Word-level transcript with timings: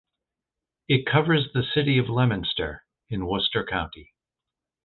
It 0.87 1.05
covers 1.05 1.49
the 1.53 1.61
city 1.61 1.99
of 1.99 2.09
Leominster 2.09 2.83
in 3.09 3.27
Worcester 3.27 3.63
County. 3.63 4.15